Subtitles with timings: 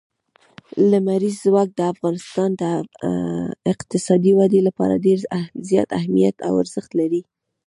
[0.91, 2.63] لمریز ځواک د افغانستان د
[3.73, 5.19] اقتصادي ودې لپاره ډېر
[5.69, 7.21] زیات اهمیت او ارزښت لري.